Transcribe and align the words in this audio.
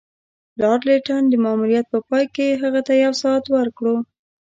لارډ 0.59 0.81
لیټن 0.87 1.23
د 1.29 1.33
ماموریت 1.45 1.85
په 1.93 1.99
پای 2.09 2.25
کې 2.35 2.47
هغه 2.61 2.81
ته 2.87 2.93
یو 3.03 3.13
ساعت 3.21 3.45
ورکړ. 3.55 3.85